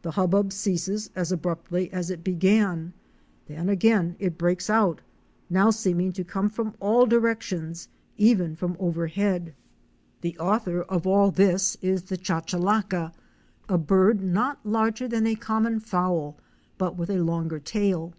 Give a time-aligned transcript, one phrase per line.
[0.00, 2.94] The hubbub ceases as abruptly as it began;
[3.48, 5.02] then again it breaks out,
[5.50, 7.86] now seeming to come from all directions,
[8.16, 9.54] even from overhead.
[10.22, 11.76] The author of all 24 OUR SEARCH FOR A WILDERNESS.
[11.76, 13.12] this is the Chachalaca'—
[13.68, 16.38] a bird not larger than a common fowl,
[16.78, 18.14] but with a longer tail.